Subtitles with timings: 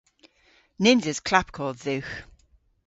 [0.81, 2.13] Nyns eus klapkodh dhywgh.